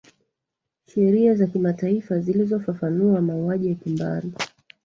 [0.87, 4.33] sheria za kimataifa zilizofafanua mauaji ya kimbari